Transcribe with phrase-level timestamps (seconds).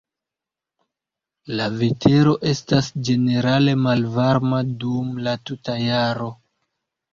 [1.59, 6.35] La vetero estas ĝenerale malvarma dum la tuta jaro.